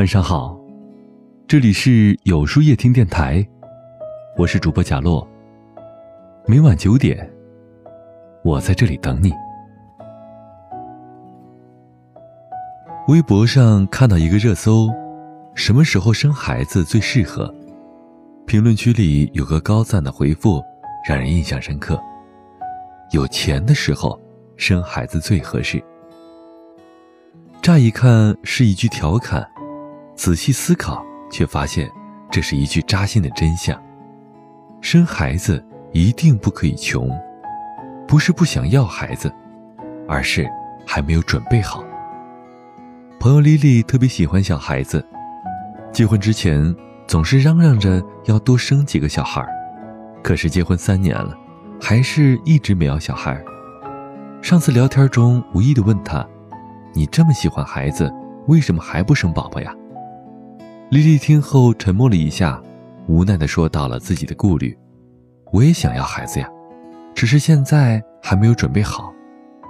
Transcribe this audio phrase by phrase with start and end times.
[0.00, 0.58] 晚上好，
[1.46, 3.46] 这里是有书夜听电台，
[4.34, 5.28] 我是主播贾洛。
[6.46, 7.30] 每晚九点，
[8.42, 9.30] 我在这里等你。
[13.08, 14.86] 微博上看到一个热搜：
[15.54, 17.54] 什么时候生孩子最适合？
[18.46, 20.64] 评论区里有个高赞的回复，
[21.06, 22.00] 让人印象深刻。
[23.10, 24.18] 有钱的时候
[24.56, 25.78] 生孩子最合适。
[27.60, 29.46] 乍一看是一句调侃。
[30.20, 31.90] 仔细思考，却发现
[32.30, 33.74] 这是一句扎心的真相：
[34.82, 37.08] 生孩子一定不可以穷，
[38.06, 39.32] 不是不想要孩子，
[40.06, 40.46] 而是
[40.86, 41.82] 还没有准备好。
[43.18, 45.02] 朋友丽丽特别喜欢小孩子，
[45.90, 49.42] 结婚之前总是嚷嚷着要多生几个小孩，
[50.22, 51.34] 可是结婚三年了，
[51.80, 53.42] 还是一直没要小孩。
[54.42, 56.22] 上次聊天中无意的问她
[56.92, 58.12] ：“你这么喜欢孩子，
[58.48, 59.74] 为什么还不生宝宝呀？”
[60.90, 62.60] 丽丽听后沉默了一下，
[63.06, 64.76] 无奈地说：“到了自己的顾虑，
[65.52, 66.48] 我也想要孩子呀，
[67.14, 69.12] 只是现在还没有准备好，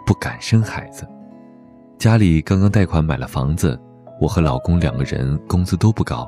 [0.07, 1.07] 不敢生孩子。
[1.99, 3.79] 家里刚刚贷款买了房子，
[4.19, 6.27] 我和老公两个人工资都不高，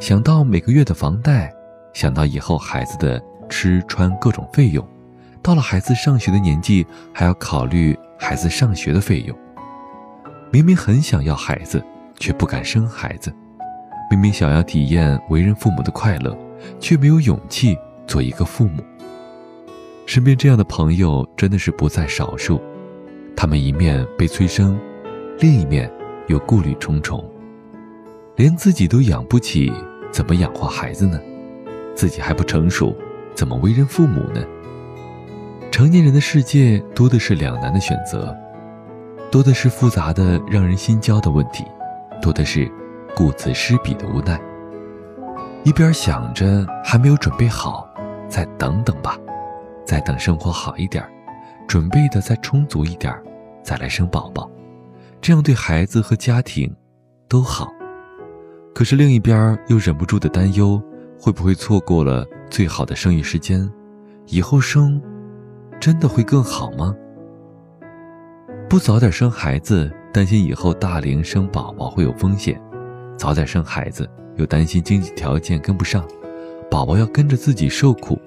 [0.00, 1.48] 想到每个月的房贷，
[1.92, 4.84] 想到以后孩子的吃穿各种费用，
[5.44, 9.38] 到了孩子上学的年纪，还要考虑孩子上学的费用。
[10.50, 11.80] 明明很想要孩子，
[12.18, 13.32] 却不敢生孩子。”
[14.16, 16.36] 明明想要体验为人父母的快乐，
[16.78, 17.76] 却没有勇气
[18.06, 18.80] 做一个父母。
[20.06, 22.62] 身边这样的朋友真的是不在少数。
[23.36, 24.78] 他们一面被催生，
[25.40, 25.90] 另一面
[26.28, 27.22] 又顾虑重重。
[28.36, 29.72] 连自己都养不起，
[30.12, 31.18] 怎么养活孩子呢？
[31.96, 32.96] 自己还不成熟，
[33.34, 34.40] 怎么为人父母呢？
[35.72, 38.32] 成年人的世界多的是两难的选择，
[39.32, 41.64] 多的是复杂的让人心焦的问题，
[42.22, 42.70] 多的是。
[43.16, 44.40] 顾此失彼的无奈，
[45.64, 47.88] 一边想着还没有准备好，
[48.28, 49.16] 再等等吧，
[49.84, 51.04] 再等生活好一点，
[51.68, 53.14] 准备的再充足一点，
[53.62, 54.50] 再来生宝宝，
[55.20, 56.72] 这样对孩子和家庭
[57.28, 57.70] 都好。
[58.74, 60.82] 可是另一边又忍不住的担忧，
[61.20, 63.68] 会不会错过了最好的生育时间？
[64.26, 65.00] 以后生
[65.78, 66.92] 真的会更好吗？
[68.68, 72.60] 不早点生孩子，担心以后大龄生宝宝会有风险。
[73.16, 76.06] 早点生孩子，又担心经济条件跟不上，
[76.70, 78.18] 宝宝要跟着自己受苦，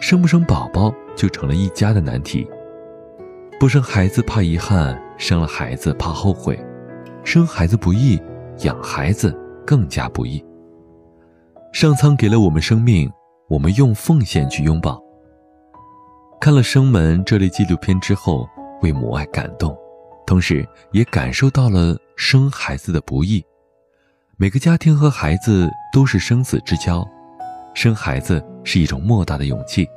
[0.00, 2.46] 生不生宝宝就成了一家的难题。
[3.60, 6.58] 不生孩子怕遗憾，生了孩子怕后悔，
[7.24, 8.20] 生孩子不易，
[8.60, 9.36] 养孩子
[9.66, 10.42] 更加不易。
[11.72, 13.10] 上苍给了我们生命，
[13.48, 15.00] 我们用奉献去拥抱。
[16.40, 18.48] 看了《生门》这类纪录片之后，
[18.82, 19.76] 为母爱感动，
[20.26, 23.42] 同时也感受到了生孩子的不易。
[24.42, 27.08] 每个家庭和孩子都是生死之交，
[27.74, 29.88] 生孩子是一种莫大的勇气。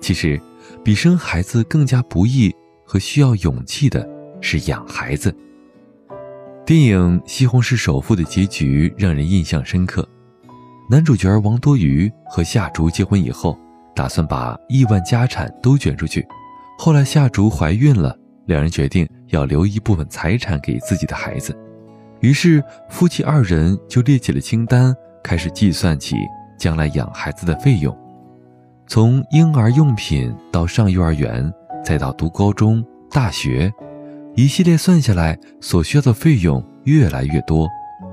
[0.00, 0.40] 其实，
[0.84, 2.54] 比生孩子更加不易
[2.86, 4.08] 和需要勇气的
[4.40, 5.36] 是养孩子。
[6.64, 10.08] 电影《西红柿首富》的结局让人印象深刻，
[10.88, 13.58] 男主角王多鱼和夏竹结婚以后，
[13.96, 16.24] 打算把亿万家产都捐出去。
[16.78, 18.16] 后来夏竹怀孕了，
[18.46, 21.52] 两人决定要留一部分财产给自己的孩子。
[22.22, 24.94] 于是，夫妻二人就列起了清单，
[25.24, 26.14] 开始计算起
[26.56, 27.96] 将来养孩子的费用，
[28.86, 31.52] 从婴儿用品到上幼儿园，
[31.84, 33.70] 再到读高中、大学，
[34.36, 37.68] 一系列算下来，所需要的费用越来越多，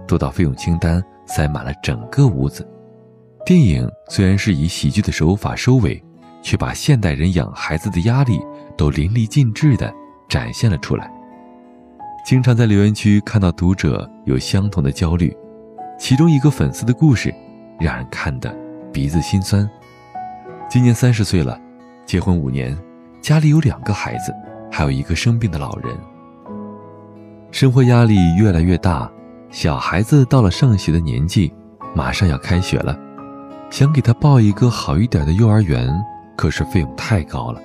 [0.07, 2.67] 多到费用清单塞满了整个屋子。
[3.45, 6.03] 电影虽然是以喜剧的手法收尾，
[6.41, 8.41] 却把现代人养孩子的压力
[8.75, 9.91] 都淋漓尽致地
[10.27, 11.18] 展现了出来。
[12.23, 15.35] 经常在留言区看到读者有相同的焦虑，
[15.97, 17.33] 其中一个粉丝的故事
[17.79, 18.53] 让人看得
[18.91, 19.67] 鼻子心酸。
[20.69, 21.59] 今年三十岁了，
[22.05, 22.77] 结婚五年，
[23.21, 24.33] 家里有两个孩子，
[24.71, 25.95] 还有一个生病的老人。
[27.51, 29.09] 生活压力越来越大，
[29.49, 31.51] 小孩子到了上学的年纪，
[31.95, 32.95] 马上要开学了，
[33.71, 35.89] 想给他报一个好一点的幼儿园，
[36.37, 37.59] 可是费用太高了，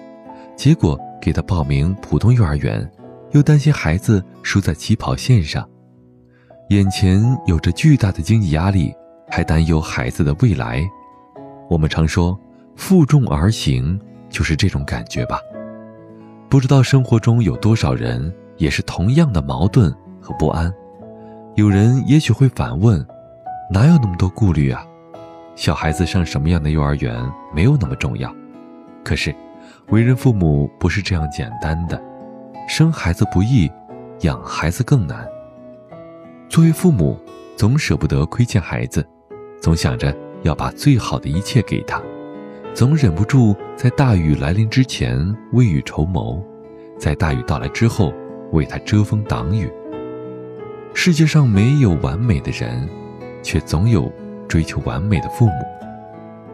[0.56, 2.93] 结果给他报名普通幼儿园。
[3.34, 5.68] 又担心孩子输在起跑线上，
[6.68, 8.94] 眼前有着巨大的经济压力，
[9.28, 10.84] 还担忧孩子的未来。
[11.68, 12.38] 我们常说
[12.76, 14.00] “负重而行”，
[14.30, 15.40] 就是这种感觉吧。
[16.48, 20.72] 不知道生活中有多少人也是同样的矛盾和不安。
[21.56, 23.04] 有人也许会反问
[23.68, 24.86] ：“哪有那么多顾虑啊？
[25.56, 27.12] 小孩子上什么样的幼儿园
[27.52, 28.32] 没有那么重要？”
[29.02, 29.34] 可是，
[29.88, 32.00] 为人父母不是这样简单的。
[32.66, 33.70] 生孩子不易，
[34.20, 35.26] 养孩子更难。
[36.48, 37.18] 作为父母，
[37.56, 39.06] 总舍不得亏欠孩子，
[39.60, 42.00] 总想着要把最好的一切给他，
[42.72, 45.18] 总忍不住在大雨来临之前
[45.52, 46.42] 未雨绸缪，
[46.98, 48.12] 在大雨到来之后
[48.52, 49.70] 为他遮风挡雨。
[50.94, 52.88] 世界上没有完美的人，
[53.42, 54.10] 却总有
[54.48, 55.66] 追求完美的父母，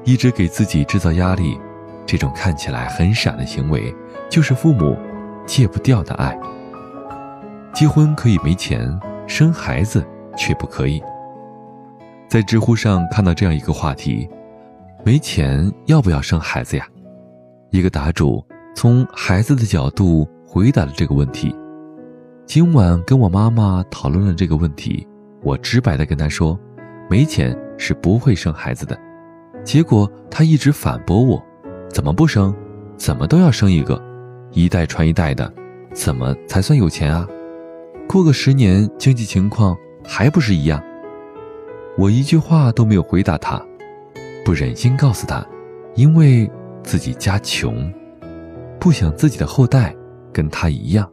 [0.05, 1.59] 一直给自己制造压力。
[2.07, 3.95] 这种看起来很傻的行为，
[4.29, 4.99] 就是父母。
[5.51, 6.39] 戒不掉的爱。
[7.75, 8.89] 结婚可以没钱，
[9.27, 10.07] 生孩子
[10.39, 11.03] 却不可以。
[12.29, 14.29] 在知乎上看到这样一个话题：
[15.05, 16.87] 没钱要不要生孩子呀？
[17.73, 18.41] 一个答主
[18.77, 21.53] 从孩子的角度回答了这个问题。
[22.47, 25.05] 今晚跟我妈妈讨论了这个问题，
[25.43, 26.57] 我直白的跟她说：
[27.11, 28.97] 没钱是不会生孩子的。
[29.65, 31.43] 结果她一直反驳我：
[31.89, 32.55] 怎么不生？
[32.97, 34.10] 怎么都要生一个。
[34.53, 35.53] 一代传一代的，
[35.93, 37.27] 怎么才算有钱啊？
[38.09, 40.83] 过个十年，经济情况还不是一样？
[41.97, 43.65] 我一句话都没有回答他，
[44.45, 45.45] 不忍心告诉他，
[45.95, 46.51] 因为
[46.83, 47.93] 自己家穷，
[48.81, 49.95] 不想自己的后代
[50.33, 51.09] 跟他一样，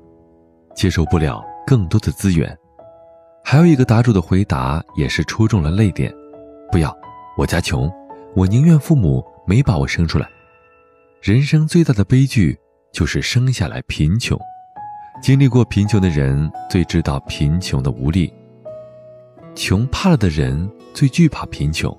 [0.75, 2.55] 接受不了更多的资源。
[3.43, 6.11] 还有一个答主的回答也是戳中了泪点：
[6.71, 6.95] 不要，
[7.37, 7.91] 我家穷，
[8.35, 10.27] 我宁愿父母没把我生出来。
[11.21, 12.57] 人生最大的悲剧。
[12.93, 14.37] 就是生下来贫穷，
[15.21, 18.31] 经历过贫穷的人最知道贫穷的无力。
[19.55, 21.95] 穷怕了的人最惧怕贫穷，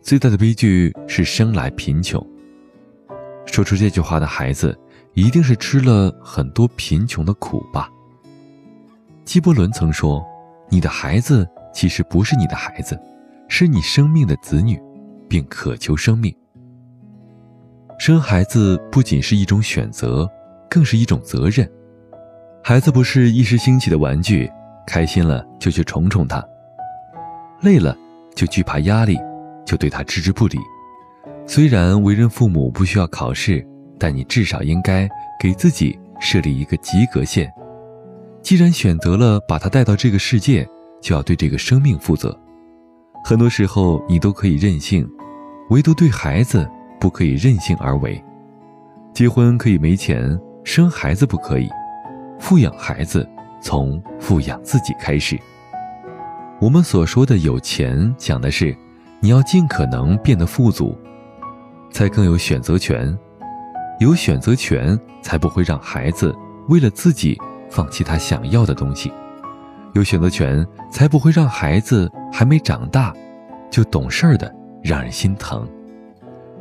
[0.00, 2.24] 最大的悲剧是生来贫穷。
[3.46, 4.76] 说出这句话的孩子，
[5.14, 7.88] 一定是吃了很多贫穷的苦吧？
[9.24, 10.24] 纪伯伦曾说
[10.68, 12.98] ：“你的孩子其实不是你的孩子，
[13.48, 14.80] 是你生命的子女，
[15.28, 16.34] 并渴求生命。”
[18.04, 20.28] 生孩子不仅是一种选择，
[20.68, 21.70] 更是一种责任。
[22.60, 24.50] 孩子不是一时兴起的玩具，
[24.88, 26.44] 开心了就去宠宠他，
[27.60, 27.96] 累了
[28.34, 29.16] 就惧怕压力，
[29.64, 30.58] 就对他置之不理。
[31.46, 33.64] 虽然为人父母不需要考试，
[34.00, 35.08] 但你至少应该
[35.40, 37.48] 给自己设立一个及格线。
[38.42, 40.68] 既然选择了把他带到这个世界，
[41.00, 42.36] 就要对这个生命负责。
[43.24, 45.08] 很多时候你都可以任性，
[45.70, 46.68] 唯独对孩子。
[47.02, 48.22] 不可以任性而为，
[49.12, 51.68] 结婚可以没钱，生孩子不可以。
[52.38, 53.28] 富养孩子，
[53.60, 55.36] 从富养自己开始。
[56.60, 58.72] 我们所说的有钱，讲的是
[59.18, 60.96] 你要尽可能变得富足，
[61.90, 63.18] 才更有选择权。
[63.98, 66.32] 有选择权，才不会让孩子
[66.68, 67.36] 为了自己
[67.68, 69.12] 放弃他想要的东西。
[69.94, 73.12] 有选择权，才不会让孩子还没长大
[73.72, 75.66] 就懂事儿的让人心疼。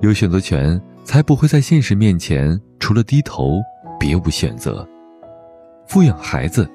[0.02, 3.60] 有选择权，才不会在现实面前除了低头
[4.00, 4.88] 别无选择。
[5.86, 6.68] 富养孩子，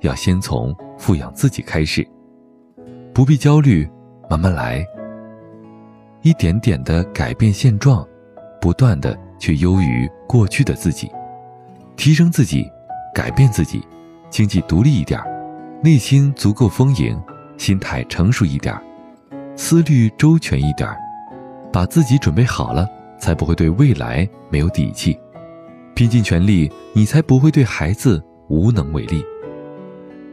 [0.00, 2.06] 要先从富养自己开始。
[3.14, 3.88] 不必焦虑，
[4.28, 4.84] 慢慢来。
[6.22, 8.06] 一点点的改变现状，
[8.60, 11.08] 不断的去优于过去的自己，
[11.96, 12.68] 提升自己，
[13.14, 13.80] 改变自己，
[14.28, 15.20] 经济独立一点，
[15.84, 17.16] 内心足够丰盈，
[17.58, 18.74] 心态成熟一点，
[19.56, 20.88] 思虑周全一点。
[21.72, 22.86] 把自己准备好了，
[23.18, 25.14] 才不会对未来没有底气；
[25.94, 29.24] 拼尽全力，你才不会对孩子无能为力。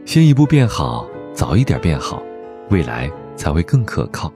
[0.04, 2.22] 先一步变好，早一点变好，
[2.68, 4.30] 未来才会更可靠，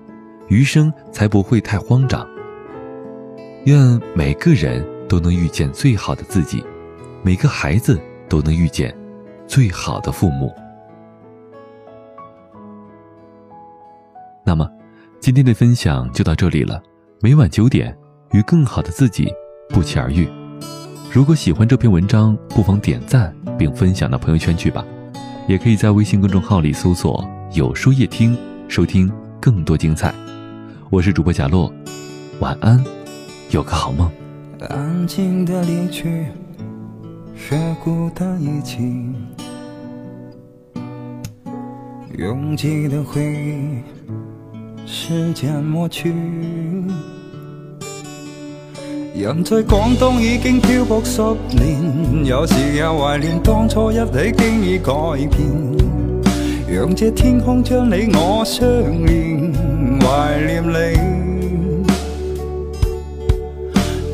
[0.49, 2.27] 余生才不会太慌张。
[3.65, 6.65] 愿每个人都能遇见最好的自己，
[7.23, 8.95] 每个孩子都能遇见
[9.47, 10.53] 最好的父母。
[14.47, 14.71] 那么，
[15.21, 16.83] 今天的分享就到这里了。
[17.25, 17.97] 每晚九点，
[18.33, 19.33] 与更好的自己
[19.71, 20.29] 不期而遇。
[21.11, 24.85] 如果喜欢这篇文章，不妨点赞并分享到朋友圈去吧。
[25.49, 27.27] 也可以在微信公众号里搜索
[27.57, 28.37] “有书夜听”，
[28.69, 30.15] 收听更多精彩。
[30.91, 31.73] 我是主播贾洛，
[32.41, 32.85] 晚安，
[33.49, 34.07] 有个好梦。
[44.87, 46.11] 时间抹去，
[49.17, 51.23] 人在广东已经漂泊十
[51.57, 54.93] 年，有时也怀念当初一起，经已改
[55.31, 55.49] 变。
[56.69, 58.67] 让这天空将你我相
[59.07, 59.53] 连，
[60.01, 61.85] 怀念你。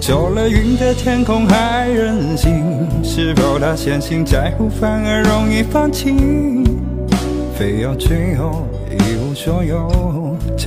[0.00, 6.14] 走了云的天空还任性，是否太相信在乎反而容易放弃，
[7.58, 10.19] 非要最后一无所有。
[10.62, 10.66] 我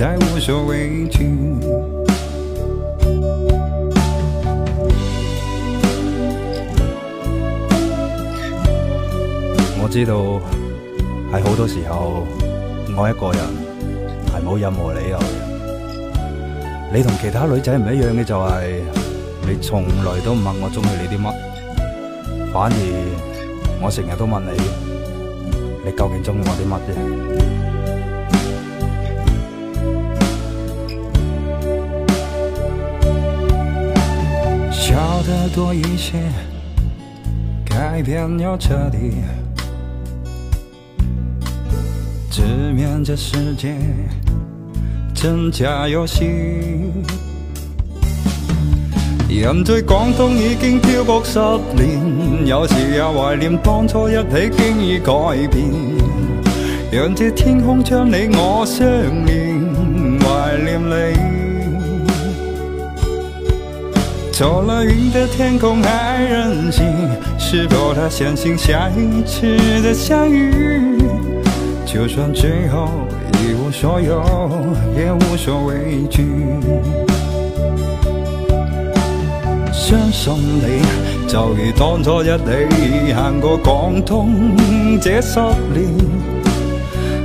[9.88, 10.18] 知道，
[11.30, 12.26] 系好多时候
[12.96, 13.40] 我一个人
[14.26, 15.18] 系冇任何理由。
[16.92, 18.82] 你同其他女仔唔一样嘅就系，
[19.46, 21.32] 你从来都唔问我中意你啲乜，
[22.52, 22.78] 反而
[23.80, 24.50] 我成日都问你，
[25.84, 27.43] 你究竟中意我啲乜啫？
[35.54, 36.14] 多一些
[37.66, 39.12] 改变又彻底，
[42.30, 43.74] 直面这世界
[45.14, 46.24] 真假游戏。
[49.28, 51.38] 人在广东已经漂泊十
[51.74, 55.12] 年，有时也怀念当初一起经已改
[55.50, 55.64] 变。
[56.92, 58.86] 让这天空将你我相
[59.26, 59.60] 连，
[60.20, 61.43] 怀念你。
[64.34, 66.84] 走了云的天空还任性，
[67.38, 70.98] 是否的相信下一次的相遇，
[71.86, 72.88] 就算最后
[73.34, 74.20] 一无所有，
[74.98, 76.24] 也无所畏惧。
[79.72, 79.96] 信
[80.34, 80.82] 你，
[81.28, 84.56] 就如当初一起行过广东
[85.00, 85.38] 这十
[85.72, 85.86] 年，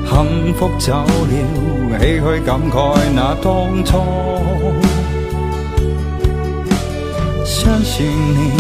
[0.08, 4.00] 幸福走了，唏嘘感慨那当初。
[7.72, 8.52] 相信你，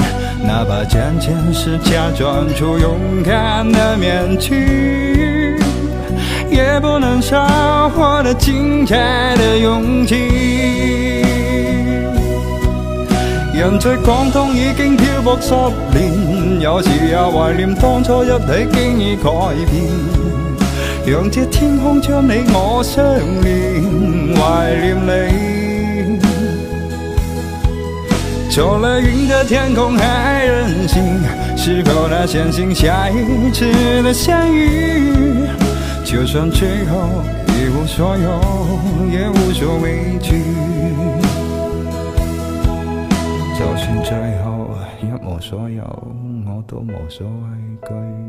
[0.45, 5.55] 哪怕仅仅是假装出勇敢的面具，
[6.51, 10.15] 也不能少获得精彩的勇气。
[13.55, 15.55] 人在广东已经漂泊十
[15.97, 19.31] 年，有时也怀念当初一起经已改
[19.71, 19.87] 变，
[21.15, 23.03] 让这天空将你我相
[23.41, 23.83] 连，
[24.35, 25.68] 怀念你。
[28.49, 31.03] 走了云的天空还任性，
[31.55, 33.65] 是否它相信下一次
[34.01, 35.13] 的相遇？
[36.03, 40.31] 就算最后一无所有，也无所畏惧。
[43.55, 44.67] 就算最后
[44.99, 45.83] 一无所有，
[46.47, 48.28] 我都无所畏惧。